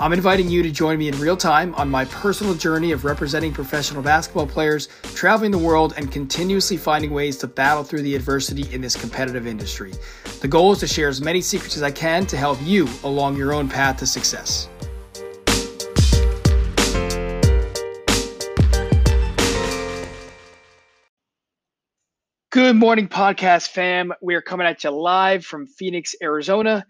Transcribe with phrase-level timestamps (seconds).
[0.00, 3.52] I'm inviting you to join me in real time on my personal journey of representing
[3.52, 8.72] professional basketball players, traveling the world, and continuously finding ways to battle through the adversity
[8.74, 9.92] in this competitive industry.
[10.40, 13.36] The goal is to share as many secrets as I can to help you along
[13.36, 14.68] your own path to success.
[22.50, 24.12] Good morning, podcast fam.
[24.20, 26.84] We are coming at you live from Phoenix, Arizona.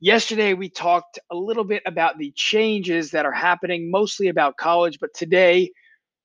[0.00, 4.98] Yesterday, we talked a little bit about the changes that are happening, mostly about college,
[5.00, 5.72] but today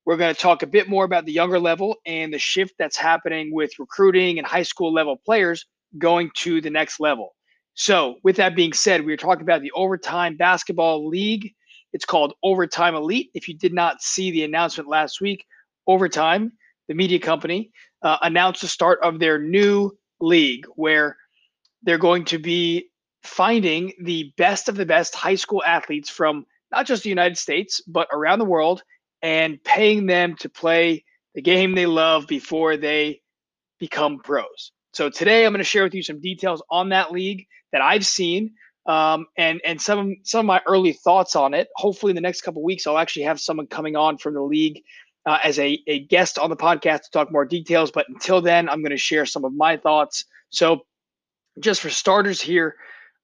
[0.06, 2.96] we're going to talk a bit more about the younger level and the shift that's
[2.96, 5.66] happening with recruiting and high school level players
[5.98, 7.34] going to the next level.
[7.74, 11.52] So, with that being said, we are talking about the Overtime Basketball League.
[11.92, 13.30] It's called Overtime Elite.
[13.34, 15.44] If you did not see the announcement last week,
[15.88, 16.52] Overtime,
[16.86, 17.72] the media company,
[18.02, 21.16] uh, announced the start of their new league where
[21.82, 22.88] they're going to be
[23.24, 27.80] finding the best of the best high school athletes from not just the United States,
[27.86, 28.82] but around the world
[29.22, 33.20] and paying them to play the game they love before they
[33.78, 34.72] become pros.
[34.92, 38.06] So today I'm going to share with you some details on that league that I've
[38.06, 38.54] seen
[38.86, 41.68] um, and and some some of my early thoughts on it.
[41.76, 44.82] Hopefully, in the next couple weeks, I'll actually have someone coming on from the league
[45.26, 47.90] uh, as a, a guest on the podcast to talk more details.
[47.90, 50.26] But until then, I'm going to share some of my thoughts.
[50.50, 50.80] So,
[51.60, 52.76] just for starters here,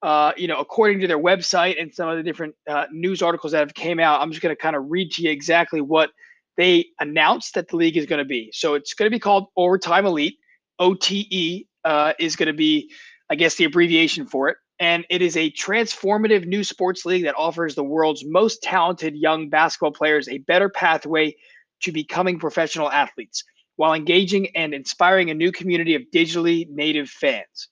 [0.03, 3.51] uh, you know, according to their website and some of the different uh, news articles
[3.51, 6.09] that have came out, I'm just going to kind of read to you exactly what
[6.57, 8.51] they announced that the league is going to be.
[8.53, 10.37] So it's going to be called Overtime Elite.
[10.79, 12.91] OTE uh, is going to be,
[13.29, 14.57] I guess, the abbreviation for it.
[14.79, 19.47] And it is a transformative new sports league that offers the world's most talented young
[19.49, 21.35] basketball players a better pathway
[21.83, 23.43] to becoming professional athletes
[23.75, 27.69] while engaging and inspiring a new community of digitally native fans.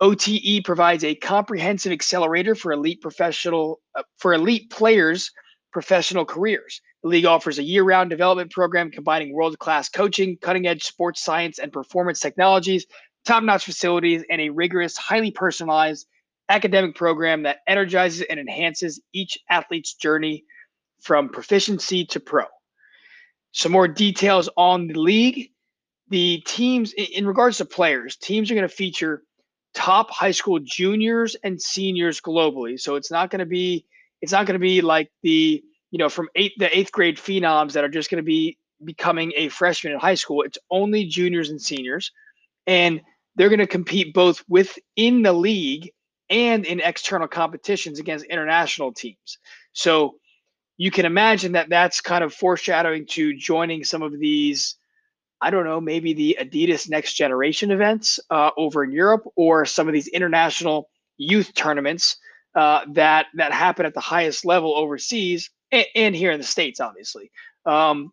[0.00, 5.30] OTE provides a comprehensive accelerator for elite professional uh, for elite players'
[5.72, 6.80] professional careers.
[7.02, 12.20] The league offers a year-round development program combining world-class coaching, cutting-edge sports science and performance
[12.20, 12.86] technologies,
[13.24, 16.06] top-notch facilities, and a rigorous, highly personalized
[16.48, 20.44] academic program that energizes and enhances each athlete's journey
[21.00, 22.44] from proficiency to pro.
[23.52, 25.50] Some more details on the league.
[26.08, 29.22] The teams, in regards to players, teams are going to feature
[29.74, 32.78] top high school juniors and seniors globally.
[32.78, 33.86] So it's not going to be
[34.20, 37.72] it's not going to be like the you know from eight the eighth grade phenoms
[37.72, 40.42] that are just going to be becoming a freshman in high school.
[40.42, 42.12] It's only juniors and seniors,
[42.66, 43.00] and
[43.36, 45.90] they're going to compete both within the league
[46.28, 49.38] and in external competitions against international teams.
[49.72, 50.16] So
[50.76, 54.76] you can imagine that that's kind of foreshadowing to joining some of these
[55.40, 59.88] I don't know, maybe the Adidas Next Generation events uh, over in Europe, or some
[59.88, 62.16] of these international youth tournaments
[62.54, 66.80] uh, that that happen at the highest level overseas and, and here in the states,
[66.80, 67.30] obviously.
[67.64, 68.12] Um,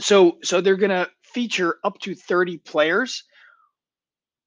[0.00, 3.24] so so they're going to feature up to 30 players.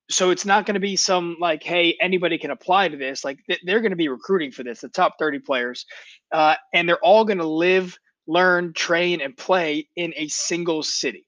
[0.09, 3.23] So it's not going to be some like, hey, anybody can apply to this.
[3.23, 5.85] Like th- they're going to be recruiting for this, the top 30 players,
[6.33, 11.25] uh, and they're all going to live, learn, train, and play in a single city.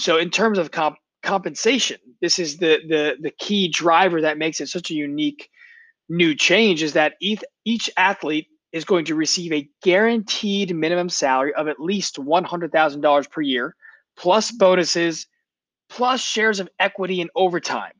[0.00, 4.60] So in terms of comp- compensation, this is the the the key driver that makes
[4.60, 5.50] it such a unique
[6.08, 11.52] new change is that each each athlete is going to receive a guaranteed minimum salary
[11.54, 13.74] of at least $100,000 per year
[14.16, 15.26] plus bonuses
[15.88, 17.92] plus shares of equity and overtime.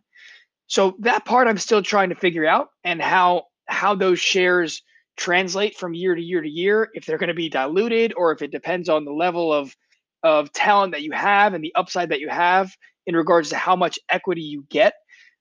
[0.68, 4.82] So that part I'm still trying to figure out and how how those shares
[5.16, 8.40] translate from year to year to year if they're going to be diluted or if
[8.40, 9.76] it depends on the level of
[10.22, 12.74] of talent that you have and the upside that you have
[13.06, 14.94] in regards to how much equity you get.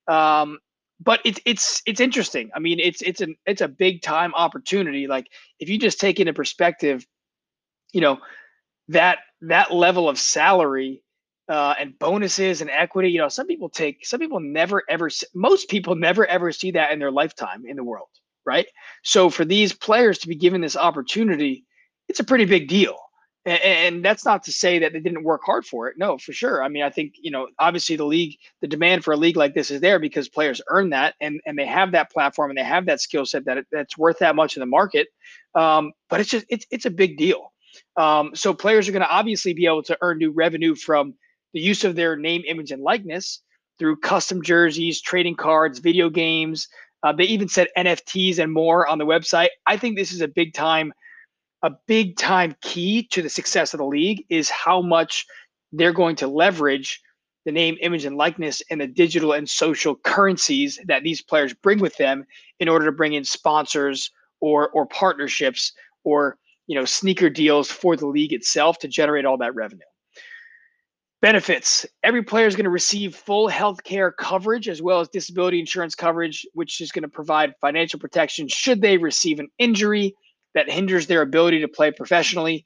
[0.07, 0.59] Um,
[1.01, 2.49] but it's it's it's interesting.
[2.53, 5.07] I mean, it's it's an it's a big time opportunity.
[5.07, 5.27] Like
[5.59, 7.05] if you just take into perspective,
[7.93, 8.19] you know,
[8.89, 11.03] that that level of salary
[11.49, 13.09] uh, and bonuses and equity.
[13.09, 16.91] You know, some people take some people never ever most people never ever see that
[16.91, 18.09] in their lifetime in the world,
[18.45, 18.67] right?
[19.03, 21.65] So for these players to be given this opportunity,
[22.07, 22.97] it's a pretty big deal.
[23.49, 25.95] And, that's not to say that they didn't work hard for it.
[25.97, 26.63] No, for sure.
[26.63, 29.53] I mean, I think you know, obviously the league, the demand for a league like
[29.53, 32.63] this is there because players earn that, and and they have that platform and they
[32.63, 35.07] have that skill set that it, that's worth that much in the market.
[35.55, 37.51] Um, but it's just it's it's a big deal.
[37.97, 41.13] Um, so players are going to obviously be able to earn new revenue from
[41.53, 43.41] the use of their name, image, and likeness
[43.79, 46.67] through custom jerseys, trading cards, video games,
[47.01, 49.47] Uh, they even said NFTs and more on the website.
[49.65, 50.91] I think this is a big time,
[51.63, 55.25] a big time key to the success of the league is how much
[55.71, 57.01] they're going to leverage
[57.45, 61.79] the name, image, and likeness and the digital and social currencies that these players bring
[61.79, 62.25] with them
[62.59, 64.11] in order to bring in sponsors
[64.41, 65.73] or or partnerships
[66.03, 69.81] or you know sneaker deals for the league itself to generate all that revenue.
[71.21, 71.85] Benefits.
[72.03, 75.93] Every player is going to receive full health care coverage as well as disability insurance
[75.93, 80.15] coverage, which is going to provide financial protection should they receive an injury
[80.53, 82.65] that hinders their ability to play professionally.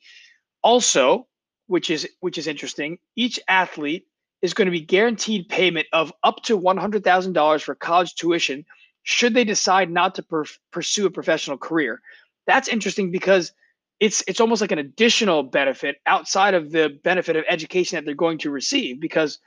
[0.64, 1.28] Also,
[1.68, 4.08] which is which is interesting, each athlete
[4.42, 8.66] is going to be guaranteed payment of up to $100,000 for college tuition
[9.04, 12.02] should they decide not to per- pursue a professional career.
[12.46, 13.54] That's interesting because
[14.00, 18.16] it's it's almost like an additional benefit outside of the benefit of education that they're
[18.16, 19.40] going to receive because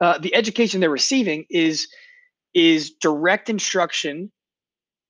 [0.00, 1.88] uh, the education they're receiving is
[2.54, 4.32] is direct instruction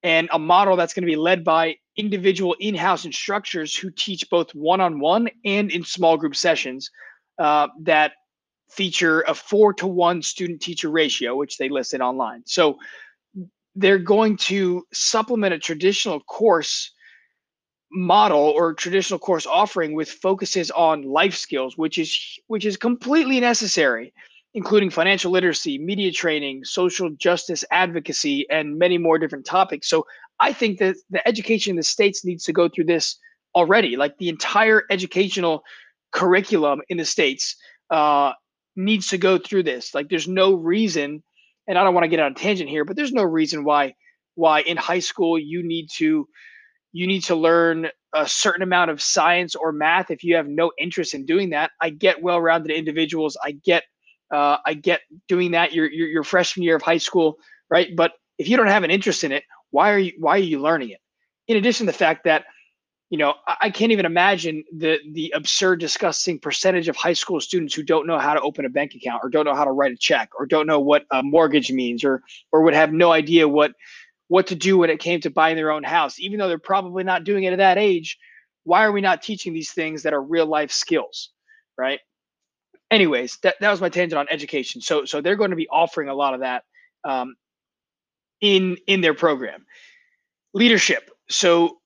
[0.06, 4.54] and a model that's going to be led by individual in-house instructors who teach both
[4.54, 6.92] one-on-one and in small group sessions
[7.40, 8.12] uh, that
[8.70, 12.42] feature a four to one student teacher ratio which they listed online.
[12.46, 12.78] So
[13.74, 16.92] they're going to supplement a traditional course
[17.90, 23.40] model or traditional course offering with focuses on life skills which is which is completely
[23.40, 24.12] necessary
[24.56, 30.04] including financial literacy media training social justice advocacy and many more different topics so
[30.40, 33.18] i think that the education in the states needs to go through this
[33.54, 35.62] already like the entire educational
[36.12, 37.56] curriculum in the states
[37.90, 38.32] uh,
[38.74, 41.22] needs to go through this like there's no reason
[41.68, 43.94] and i don't want to get on a tangent here but there's no reason why
[44.34, 46.26] why in high school you need to
[46.92, 50.72] you need to learn a certain amount of science or math if you have no
[50.78, 51.70] interest in doing that.
[51.82, 53.36] I get well-rounded individuals.
[53.44, 53.82] I get
[54.30, 57.38] uh, I get doing that your, your your freshman year of high school,
[57.70, 57.94] right?
[57.94, 60.60] But if you don't have an interest in it, why are you why are you
[60.60, 61.00] learning it?
[61.48, 62.44] In addition to the fact that
[63.10, 67.40] you know I, I can't even imagine the the absurd, disgusting percentage of high school
[67.40, 69.72] students who don't know how to open a bank account or don't know how to
[69.72, 73.12] write a check or don't know what a mortgage means or or would have no
[73.12, 73.72] idea what
[74.28, 77.04] what to do when it came to buying their own house, even though they're probably
[77.04, 78.18] not doing it at that age.
[78.64, 81.30] Why are we not teaching these things that are real life skills,
[81.78, 82.00] right?
[82.90, 84.80] Anyways, that, that was my tangent on education.
[84.80, 86.64] So so they're going to be offering a lot of that
[87.04, 87.34] um,
[88.40, 89.66] in in their program.
[90.54, 91.10] Leadership.
[91.28, 91.78] So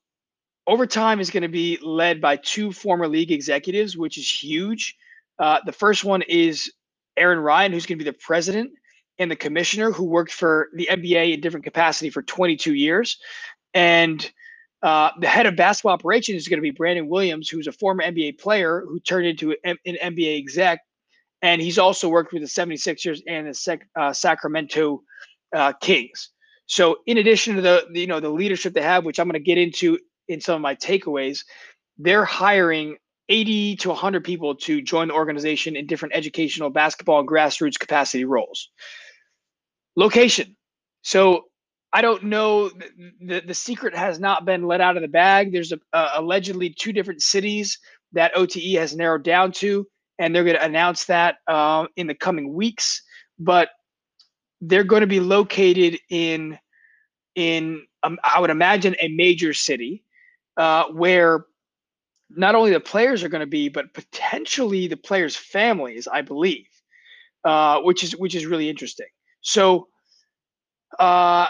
[0.66, 4.96] overtime is going to be led by two former league executives, which is huge.
[5.38, 6.72] Uh, the first one is
[7.16, 8.70] Aaron Ryan, who's going to be the president
[9.18, 13.18] and the commissioner who worked for the NBA in different capacity for 22 years.
[13.74, 14.30] And
[14.82, 18.02] uh, the head of basketball operations is going to be Brandon Williams, who's a former
[18.02, 20.80] NBA player who turned into an, NBA exec.
[21.42, 25.02] And he's also worked with the 76ers and the Sec, uh, Sacramento
[25.54, 26.30] uh, Kings.
[26.66, 29.40] So, in addition to the, the, you know the leadership they have, which I'm going
[29.40, 29.98] to get into
[30.28, 31.40] in some of my takeaways,
[31.98, 32.96] they're hiring
[33.28, 38.24] 80 to 100 people to join the organization in different educational, basketball, and grassroots capacity
[38.24, 38.70] roles.
[39.96, 40.56] Location.
[41.02, 41.44] So
[41.92, 42.70] I don't know.
[43.20, 45.52] The, the secret has not been let out of the bag.
[45.52, 47.78] There's a, uh, allegedly two different cities
[48.12, 49.86] that OTE has narrowed down to,
[50.20, 53.02] and they're going to announce that uh, in the coming weeks.
[53.38, 53.70] But
[54.60, 56.58] they're going to be located in
[57.34, 60.04] in um, I would imagine a major city
[60.56, 61.46] uh, where
[62.30, 66.66] not only the players are going to be, but potentially the players' families, I believe,
[67.44, 69.08] uh, which is which is really interesting.
[69.40, 69.88] So,
[70.98, 71.48] uh,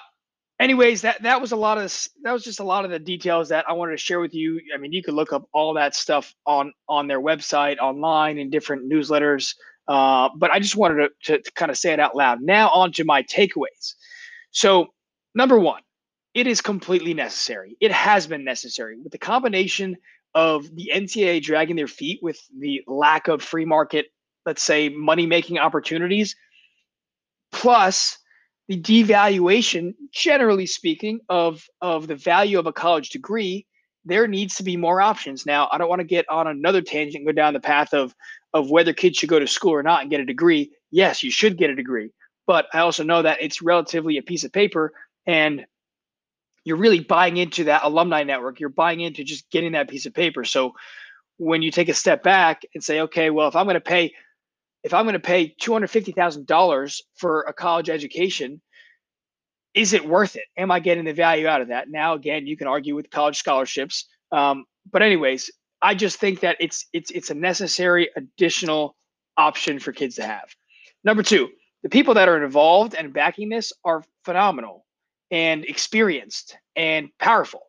[0.61, 1.85] anyways, that that was a lot of
[2.23, 4.61] that was just a lot of the details that I wanted to share with you.
[4.73, 8.51] I mean, you could look up all that stuff on on their website, online, in
[8.51, 9.55] different newsletters.
[9.89, 12.41] Uh, but I just wanted to, to, to kind of say it out loud.
[12.41, 13.95] Now, on to my takeaways.
[14.53, 14.89] So,
[15.35, 15.83] number one,
[16.33, 17.77] it is completely necessary.
[17.81, 19.97] It has been necessary with the combination
[20.33, 24.07] of the NCAA dragging their feet with the lack of free market,
[24.47, 26.37] let's say, money making opportunities
[27.51, 28.17] plus
[28.71, 33.67] the devaluation, generally speaking, of, of the value of a college degree,
[34.05, 35.45] there needs to be more options.
[35.45, 38.15] Now, I don't want to get on another tangent, and go down the path of,
[38.55, 40.71] of whether kids should go to school or not and get a degree.
[40.93, 42.13] Yes, you should get a degree.
[42.47, 44.93] But I also know that it's relatively a piece of paper
[45.27, 45.67] and
[46.65, 48.61] you're really buying into that alumni network.
[48.61, 50.45] You're buying into just getting that piece of paper.
[50.45, 50.75] So
[51.39, 54.13] when you take a step back and say, okay, well, if I'm going to pay
[54.85, 58.61] if I'm going to pay $250,000 for a college education,
[59.75, 60.45] is it worth it?
[60.57, 61.91] Am I getting the value out of that?
[61.91, 64.07] Now, again, you can argue with college scholarships.
[64.33, 65.51] Um, but anyways,
[65.83, 68.97] I just think that it's it's it's a necessary additional
[69.37, 70.55] option for kids to have.
[71.05, 71.49] Number two,
[71.83, 74.85] the people that are involved and backing this are phenomenal.
[75.31, 77.63] and experienced and powerful.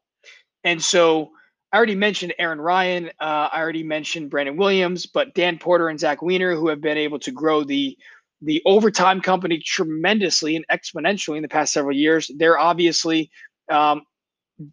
[0.63, 1.31] And so
[1.71, 3.07] I already mentioned Aaron Ryan.
[3.19, 6.97] Uh, I already mentioned Brandon Williams, but Dan Porter and Zach Weiner, who have been
[6.97, 7.97] able to grow the
[8.41, 12.29] the overtime company tremendously and exponentially in the past several years.
[12.37, 13.29] They're obviously
[13.69, 14.01] um,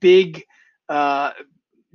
[0.00, 0.43] big,
[0.88, 1.33] uh,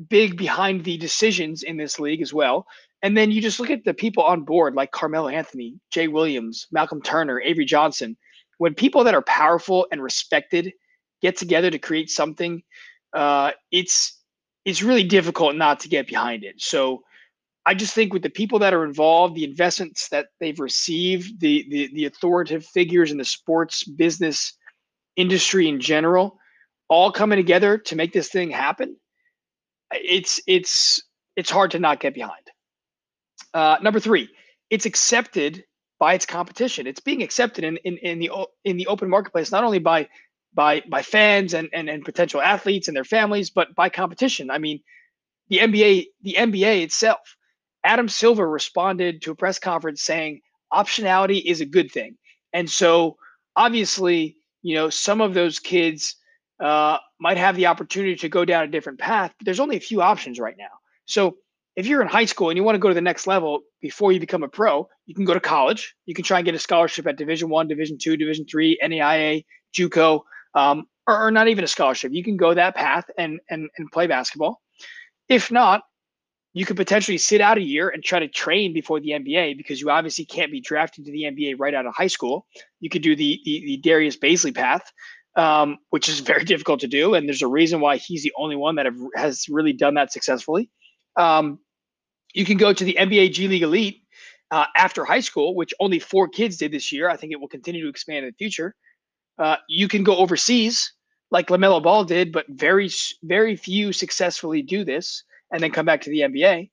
[0.08, 2.68] big behind the decisions in this league as well.
[3.02, 6.68] And then you just look at the people on board like Carmelo Anthony, Jay Williams,
[6.72, 8.16] Malcolm Turner, Avery Johnson.
[8.60, 10.72] When people that are powerful and respected
[11.22, 12.62] get together to create something,
[13.14, 14.23] uh, it's
[14.66, 16.62] it's really difficult not to get behind it.
[16.62, 17.04] So
[17.66, 21.66] I just think with the people that are involved, the investments that they've received, the
[21.70, 24.54] the, the authoritative figures in the sports business
[25.16, 26.38] industry in general,
[26.90, 28.96] all coming together to make this thing happen,
[29.92, 31.02] it's it's
[31.36, 32.52] it's hard to not get behind.
[33.54, 34.30] Uh, number three,
[34.70, 35.64] it's accepted
[36.00, 36.86] by its competition.
[36.88, 38.30] It's being accepted in, in, in the
[38.66, 40.10] in the open marketplace, not only by
[40.54, 44.50] by by fans and, and and potential athletes and their families, but by competition.
[44.50, 44.82] I mean,
[45.50, 47.36] the NBA the NBA itself.
[47.86, 50.40] Adam Silver responded to a press conference saying
[50.72, 52.18] optionality is a good thing,
[52.54, 53.18] and so
[53.56, 56.16] obviously, you know, some of those kids
[56.60, 59.82] uh, might have the opportunity to go down a different path, but there's only a
[59.82, 60.66] few options right now.
[61.06, 61.38] So
[61.76, 64.12] if you're in high school and you want to go to the next level before
[64.12, 65.96] you become a pro, you can go to college.
[66.06, 69.44] You can try and get a scholarship at Division One, Division Two, Division Three, NAIA,
[69.78, 70.22] JUCO,
[70.56, 72.12] um, or, or, not even a scholarship.
[72.14, 74.62] You can go that path and and and play basketball.
[75.30, 75.84] If not,
[76.54, 79.82] you could potentially sit out a year and try to train before the NBA because
[79.82, 82.46] you obviously can't be drafted to the NBA right out of high school.
[82.80, 84.84] You could do the the, the Darius Bazley path,
[85.36, 88.56] um, which is very difficult to do, and there's a reason why he's the only
[88.56, 90.70] one that have, has really done that successfully.
[91.16, 91.60] Um,
[92.34, 94.04] you can go to the NBA G League Elite
[94.52, 97.10] uh, after high school, which only four kids did this year.
[97.10, 98.76] I think it will continue to expand in the future.
[99.38, 100.94] Uh, you can go overseas,
[101.32, 102.90] like LaMelo Ball did, but very,
[103.24, 106.70] very few successfully do this and then come back to the NBA.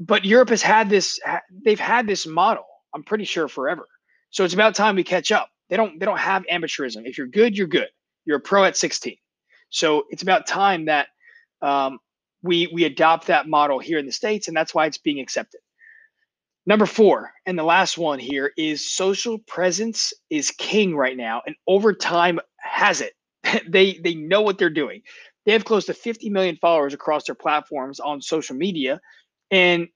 [0.00, 1.20] But Europe has had this;
[1.64, 2.64] they've had this model.
[2.94, 3.86] I'm pretty sure forever.
[4.30, 5.48] So it's about time we catch up.
[5.68, 7.06] They don't, they don't have amateurism.
[7.06, 7.88] If you're good, you're good.
[8.24, 9.16] You're a pro at 16.
[9.70, 11.08] So it's about time that
[11.62, 11.98] um,
[12.42, 15.60] we we adopt that model here in the states, and that's why it's being accepted.
[16.64, 21.56] Number four, and the last one here is social presence is king right now, and
[21.66, 23.14] Overtime has it.
[23.68, 25.02] they they know what they're doing.
[25.44, 29.00] They have close to 50 million followers across their platforms on social media,
[29.50, 29.88] and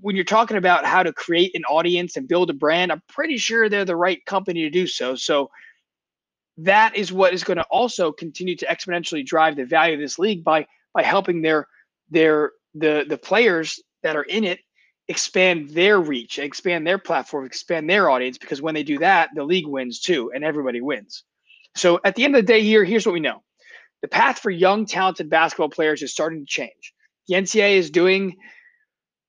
[0.00, 3.36] when you're talking about how to create an audience and build a brand, I'm pretty
[3.36, 5.14] sure they're the right company to do so.
[5.14, 5.48] So
[6.58, 10.18] that is what is going to also continue to exponentially drive the value of this
[10.18, 11.66] league by by helping their
[12.10, 14.60] their the the players that are in it
[15.10, 19.42] expand their reach, expand their platform, expand their audience because when they do that, the
[19.42, 21.24] league wins too and everybody wins.
[21.74, 23.42] So at the end of the day here, here's what we know.
[24.02, 26.94] The path for young talented basketball players is starting to change.
[27.26, 28.36] The NCAA is doing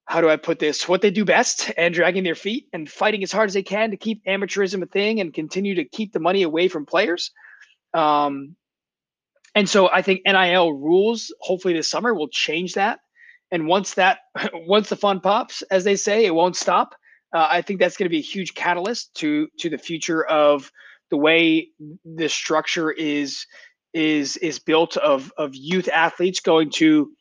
[0.05, 0.87] how do I put this?
[0.87, 3.89] What they do best and dragging their feet and fighting as hard as they can
[3.89, 7.31] to keep amateurism a thing and continue to keep the money away from players.
[7.95, 8.55] Um,
[9.55, 12.99] and so I think NIL rules, hopefully this summer, will change that.
[13.51, 14.19] And once that,
[14.53, 16.95] once the fun pops, as they say, it won't stop.
[17.33, 20.69] Uh, I think that's going to be a huge catalyst to to the future of
[21.09, 21.69] the way
[22.03, 23.45] the structure is
[23.93, 27.11] is is built of of youth athletes going to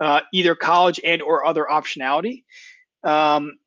[0.00, 2.44] uh, either college and or other optionality.
[3.04, 3.58] Um,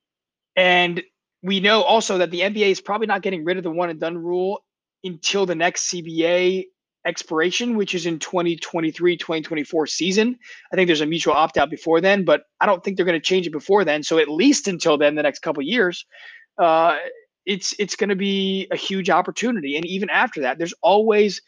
[0.55, 1.01] and
[1.41, 3.99] we know also that the NBA is probably not getting rid of the one and
[3.99, 4.63] done rule
[5.03, 6.65] until the next CBA
[7.05, 10.37] expiration, which is in 2023 2024 season.
[10.71, 13.19] I think there's a mutual opt out before then, but I don't think they're going
[13.19, 14.03] to change it before then.
[14.03, 16.05] So at least until then, the next couple years,
[16.57, 16.97] uh,
[17.45, 19.75] it's it's going to be a huge opportunity.
[19.75, 21.41] And even after that, there's always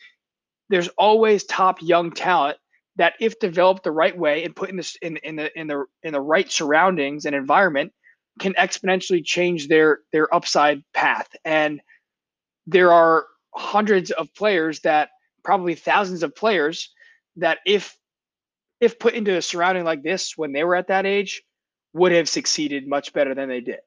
[0.69, 2.57] there's always top young talent
[2.97, 5.85] that, if developed the right way and put in this in in the in the
[6.03, 7.91] in the right surroundings and environment,
[8.39, 11.27] can exponentially change their their upside path.
[11.45, 11.81] And
[12.67, 15.09] there are hundreds of players that
[15.45, 16.89] probably thousands of players
[17.37, 17.95] that if
[18.81, 21.43] if put into a surrounding like this when they were at that age
[21.93, 23.79] would have succeeded much better than they did.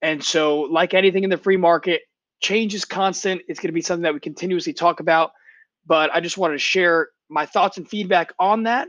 [0.00, 2.02] And so like anything in the free market,
[2.40, 3.42] change is constant.
[3.46, 5.32] It's going to be something that we continuously talk about,
[5.84, 8.88] but I just wanted to share my thoughts and feedback on that.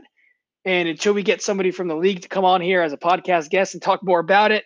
[0.64, 3.50] And until we get somebody from the league to come on here as a podcast
[3.50, 4.64] guest and talk more about it,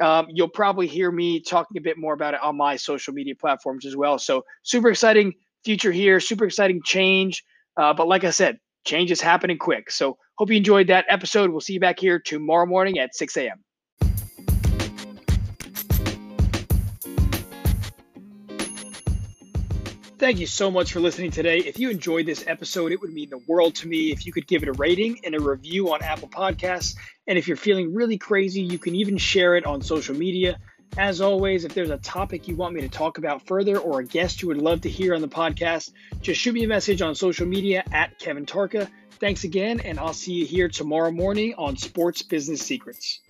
[0.00, 3.34] um, you'll probably hear me talking a bit more about it on my social media
[3.34, 4.18] platforms as well.
[4.18, 6.20] So super exciting future here.
[6.20, 7.44] Super exciting change.
[7.76, 9.90] Uh, but like I said, change is happening quick.
[9.90, 11.50] So hope you enjoyed that episode.
[11.50, 13.64] We'll see you back here tomorrow morning at 6 a.m.
[20.24, 21.58] thank you so much for listening today.
[21.58, 24.46] If you enjoyed this episode, it would mean the world to me if you could
[24.46, 26.96] give it a rating and a review on Apple Podcasts.
[27.26, 30.58] And if you're feeling really crazy, you can even share it on social media.
[30.96, 34.04] As always, if there's a topic you want me to talk about further or a
[34.04, 37.16] guest you would love to hear on the podcast, just shoot me a message on
[37.16, 38.88] social media at Kevin Tarka.
[39.18, 43.20] Thanks again, and I'll see you here tomorrow morning on Sports Business Secrets.